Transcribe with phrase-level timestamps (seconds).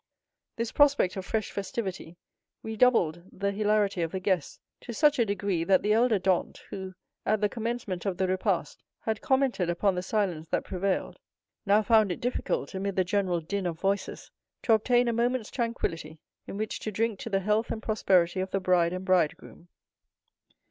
[0.55, 2.17] This prospect of fresh festivity
[2.63, 6.95] redoubled the hilarity of the guests to such a degree, that the elder Dantès, who,
[7.23, 11.19] at the commencement of the repast, had commented upon the silence that prevailed,
[11.67, 14.31] now found it difficult, amid the general din of voices,
[14.63, 18.49] to obtain a moment's tranquillity in which to drink to the health and prosperity of
[18.49, 19.67] the bride and bridegroom.